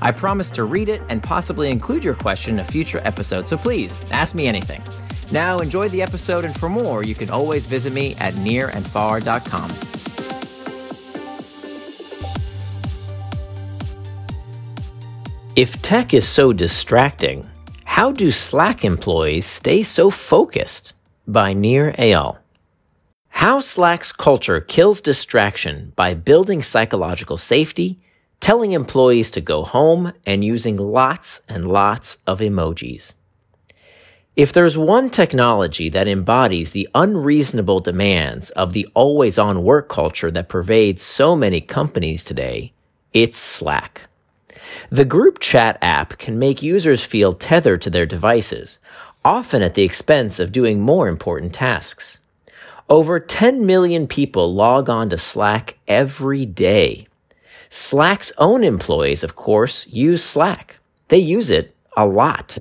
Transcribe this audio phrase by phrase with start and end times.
[0.00, 3.56] I promise to read it and possibly include your question in a future episode, so
[3.56, 4.82] please ask me anything.
[5.32, 9.70] Now, enjoy the episode, and for more, you can always visit me at nirandfar.com.
[15.56, 17.48] If tech is so distracting,
[17.84, 20.92] how do Slack employees stay so focused?
[21.26, 22.38] By Nir Eyal.
[23.30, 27.98] How Slack's culture kills distraction by building psychological safety
[28.40, 33.12] telling employees to go home, and using lots and lots of emojis.
[34.36, 40.30] If there's one technology that embodies the unreasonable demands of the always on work culture
[40.30, 42.72] that pervades so many companies today,
[43.14, 44.08] it's Slack.
[44.90, 48.78] The group chat app can make users feel tethered to their devices,
[49.24, 52.18] often at the expense of doing more important tasks.
[52.90, 57.06] Over 10 million people log on to Slack every day.
[57.70, 60.78] Slack's own employees, of course, use Slack.
[61.08, 62.58] They use it a lot.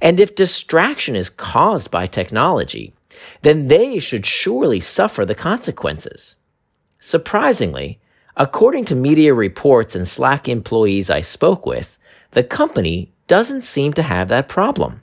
[0.00, 2.94] And if distraction is caused by technology,
[3.42, 6.36] then they should surely suffer the consequences.
[7.00, 7.98] Surprisingly,
[8.36, 11.98] according to media reports and Slack employees I spoke with,
[12.32, 15.02] the company doesn't seem to have that problem.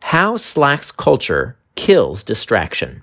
[0.00, 3.02] How Slack's culture kills distraction.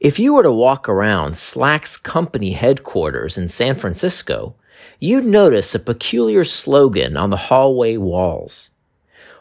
[0.00, 4.56] If you were to walk around Slack's company headquarters in San Francisco,
[4.98, 8.70] you'd notice a peculiar slogan on the hallway walls.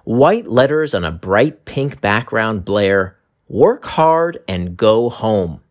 [0.04, 3.18] White letters on a bright pink background blare,
[3.50, 5.62] work hard and go home.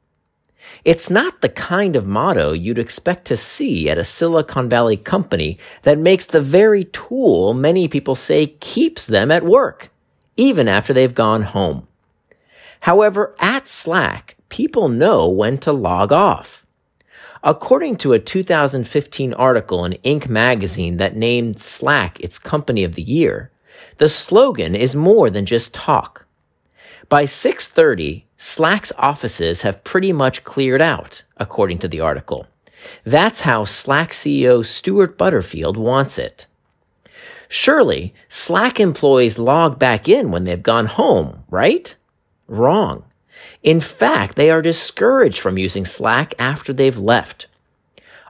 [0.85, 5.59] It's not the kind of motto you'd expect to see at a Silicon Valley company
[5.83, 9.91] that makes the very tool many people say keeps them at work,
[10.37, 11.87] even after they've gone home.
[12.81, 16.67] However, at Slack, people know when to log off.
[17.43, 20.29] According to a 2015 article in Inc.
[20.29, 23.51] magazine that named Slack its company of the year,
[23.97, 26.27] the slogan is more than just talk.
[27.09, 32.47] By 6:30, Slack's offices have pretty much cleared out, according to the article.
[33.05, 36.47] That's how Slack CEO Stewart Butterfield wants it.
[37.49, 41.97] Surely, Slack employees log back in when they've gone home, right?
[42.47, 43.05] Wrong.
[43.63, 47.47] In fact, they are discouraged from using Slack after they've left.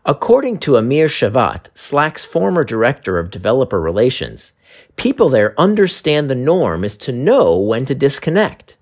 [0.05, 4.53] According to Amir Shevat, Slack's former director of developer relations,
[4.97, 8.77] people there understand the norm is to know when to disconnect.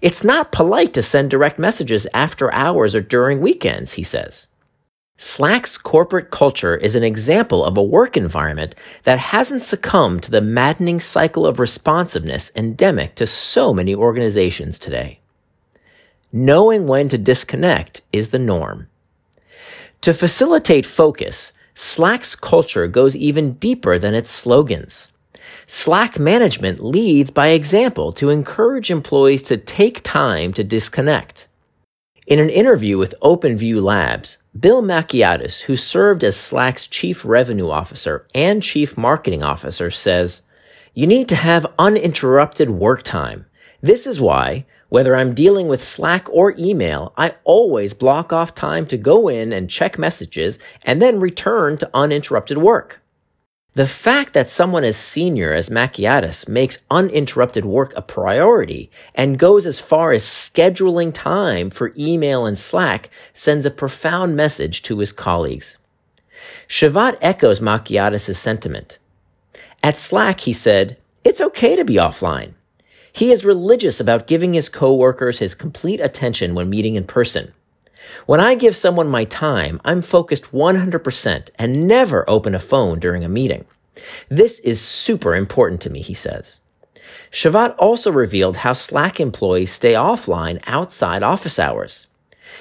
[0.00, 4.46] It's not polite to send direct messages after hours or during weekends, he says.
[5.18, 10.40] Slack's corporate culture is an example of a work environment that hasn't succumbed to the
[10.40, 15.19] maddening cycle of responsiveness endemic to so many organizations today.
[16.32, 18.88] Knowing when to disconnect is the norm.
[20.02, 25.08] To facilitate focus, Slack's culture goes even deeper than its slogans.
[25.66, 31.48] Slack management leads by example to encourage employees to take time to disconnect.
[32.26, 38.26] In an interview with OpenView Labs, Bill Macaitis, who served as Slack's chief revenue officer
[38.34, 40.42] and chief marketing officer, says,
[40.94, 43.46] You need to have uninterrupted work time.
[43.80, 48.86] This is why, whether I'm dealing with Slack or email, I always block off time
[48.86, 53.00] to go in and check messages and then return to uninterrupted work.
[53.74, 59.64] The fact that someone as senior as Macaitis makes uninterrupted work a priority and goes
[59.64, 65.12] as far as scheduling time for email and Slack sends a profound message to his
[65.12, 65.76] colleagues.
[66.68, 68.98] Shevat echoes Macaitis' sentiment.
[69.84, 72.54] At Slack, he said, it's okay to be offline.
[73.12, 77.52] He is religious about giving his coworkers his complete attention when meeting in person.
[78.26, 83.24] When I give someone my time, I'm focused 100% and never open a phone during
[83.24, 83.64] a meeting.
[84.28, 86.60] This is super important to me, he says.
[87.30, 92.06] Shevat also revealed how Slack employees stay offline outside office hours.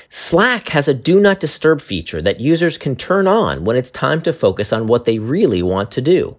[0.10, 4.22] Slack has a do not disturb feature that users can turn on when it's time
[4.22, 6.38] to focus on what they really want to do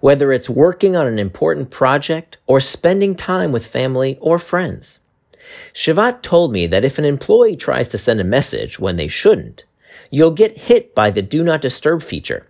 [0.00, 4.98] whether it's working on an important project or spending time with family or friends.
[5.74, 9.64] Shevat told me that if an employee tries to send a message when they shouldn't,
[10.10, 12.46] you'll get hit by the do not disturb feature.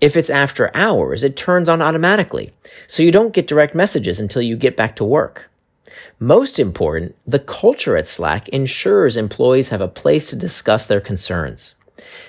[0.00, 2.50] If it's after hours, it turns on automatically,
[2.86, 5.48] so you don't get direct messages until you get back to work.
[6.18, 11.74] Most important, the culture at Slack ensures employees have a place to discuss their concerns.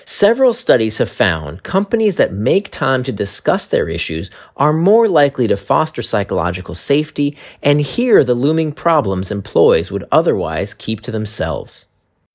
[0.04, 5.48] Several studies have found companies that make time to discuss their issues are more likely
[5.48, 11.86] to foster psychological safety and hear the looming problems employees would otherwise keep to themselves.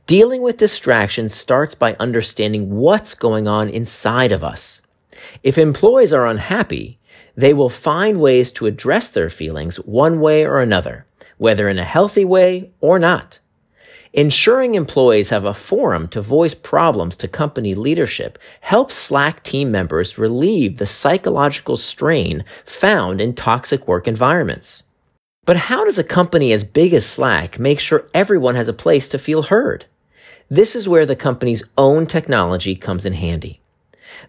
[0.07, 4.81] Dealing with distractions starts by understanding what's going on inside of us.
[5.44, 6.97] If employees are unhappy,
[7.36, 11.06] they will find ways to address their feelings one way or another,
[11.38, 13.39] whether in a healthy way or not.
[14.14, 20.18] Ensuring employees have a forum to voice problems to company leadership helps Slack team members
[20.18, 24.82] relieve the psychological strain found in toxic work environments.
[25.46, 29.08] But how does a company as big as Slack make sure everyone has a place
[29.10, 29.86] to feel heard?
[30.50, 33.62] This is where the company's own technology comes in handy.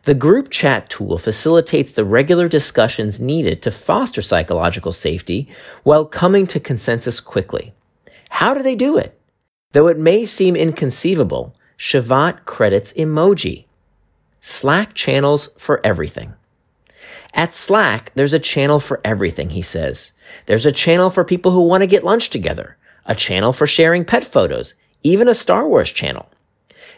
[0.04, 5.48] The group chat tool facilitates the regular discussions needed to foster psychological safety
[5.84, 7.72] while coming to consensus quickly.
[8.28, 9.19] How do they do it?
[9.72, 13.66] Though it may seem inconceivable, Shevat credits emoji.
[14.40, 16.34] Slack channels for everything.
[17.34, 20.10] At Slack, there's a channel for everything, he says.
[20.46, 22.76] There's a channel for people who want to get lunch together,
[23.06, 24.74] a channel for sharing pet photos,
[25.04, 26.28] even a Star Wars channel.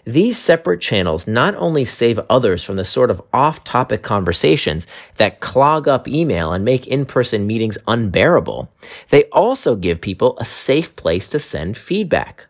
[0.04, 4.86] These separate channels not only save others from the sort of off topic conversations
[5.16, 8.72] that clog up email and make in person meetings unbearable,
[9.10, 12.46] they also give people a safe place to send feedback.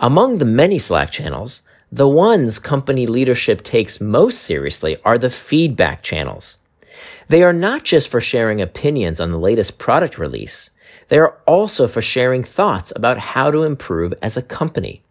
[0.00, 1.62] Among the many Slack channels,
[1.92, 6.58] the ones company leadership takes most seriously are the feedback channels.
[7.28, 10.70] They are not just for sharing opinions on the latest product release.
[11.08, 15.02] They are also for sharing thoughts about how to improve as a company.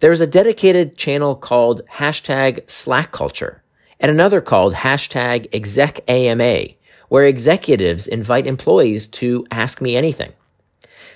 [0.00, 3.62] There's a dedicated channel called hashtag Slack culture
[3.98, 6.68] and another called hashtag exec AMA,
[7.08, 10.32] where executives invite employees to ask me anything.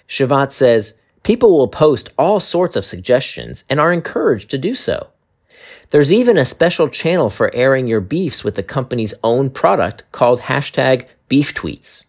[0.08, 5.08] Shevat says, people will post all sorts of suggestions and are encouraged to do so.
[5.90, 10.42] There's even a special channel for airing your beefs with the company's own product called
[10.42, 12.04] hashtag beef tweets.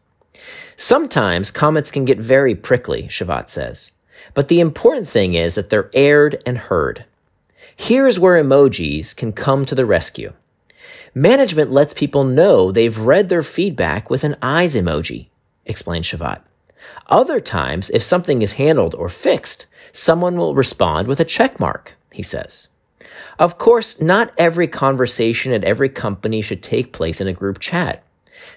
[0.78, 3.92] Sometimes comments can get very prickly, Shevat says.
[4.34, 7.06] But the important thing is that they're aired and heard.
[7.76, 10.34] Here's where emojis can come to the rescue.
[11.14, 15.28] Management lets people know they've read their feedback with an eyes emoji,
[15.66, 16.42] explained Shevat.
[17.08, 21.94] Other times, if something is handled or fixed, someone will respond with a check mark,
[22.12, 22.68] he says.
[23.40, 28.04] Of course, not every conversation at every company should take place in a group chat.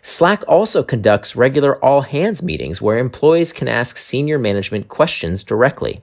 [0.03, 6.03] Slack also conducts regular all hands meetings where employees can ask senior management questions directly.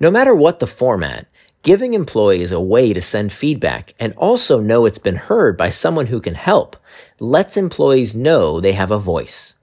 [0.00, 1.26] No matter what the format,
[1.62, 6.06] giving employees a way to send feedback and also know it's been heard by someone
[6.06, 6.76] who can help
[7.18, 9.54] lets employees know they have a voice.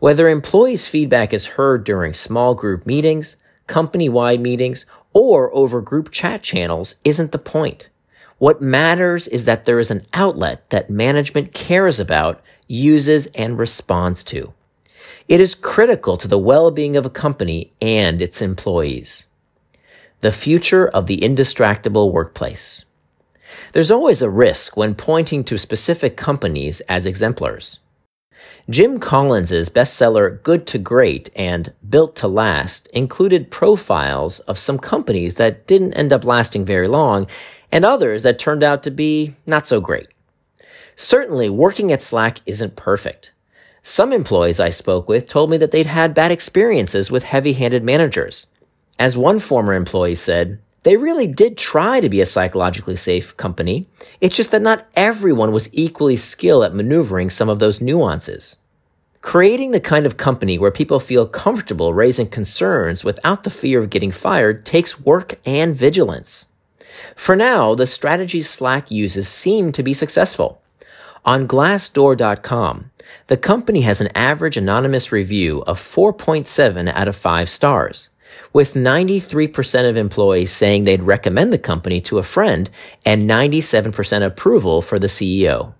[0.00, 3.36] Whether employees' feedback is heard during small group meetings,
[3.66, 7.88] company-wide meetings, or over group chat channels isn't the point.
[8.38, 14.22] What matters is that there is an outlet that management cares about uses, and responds
[14.22, 14.52] to.
[15.26, 19.26] It is critical to the well-being of a company and its employees.
[20.20, 22.84] The future of the indistractable workplace.
[23.72, 27.80] There's always a risk when pointing to specific companies as exemplars.
[28.70, 35.34] Jim Collins' bestseller Good to Great and Built to Last included profiles of some companies
[35.34, 37.26] that didn't end up lasting very long
[37.72, 40.08] and others that turned out to be not so great.
[40.96, 43.32] Certainly, working at Slack isn't perfect.
[43.82, 47.82] Some employees I spoke with told me that they'd had bad experiences with heavy handed
[47.82, 48.46] managers.
[48.98, 53.86] As one former employee said, they really did try to be a psychologically safe company.
[54.20, 58.56] It's just that not everyone was equally skilled at maneuvering some of those nuances.
[59.20, 63.90] Creating the kind of company where people feel comfortable raising concerns without the fear of
[63.90, 66.46] getting fired takes work and vigilance.
[67.16, 70.62] For now, the strategies Slack uses seem to be successful.
[71.24, 72.90] On Glassdoor.com,
[73.26, 78.08] the company has an average anonymous review of 4.7 out of 5 stars,
[78.52, 82.70] with 93% of employees saying they'd recommend the company to a friend
[83.04, 85.74] and 97% approval for the CEO.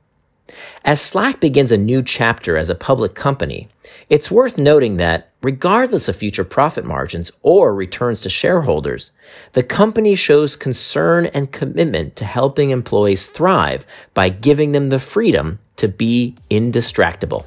[0.85, 3.69] As Slack begins a new chapter as a public company,
[4.09, 9.11] it's worth noting that, regardless of future profit margins or returns to shareholders,
[9.53, 15.59] the company shows concern and commitment to helping employees thrive by giving them the freedom
[15.77, 17.47] to be indistractable.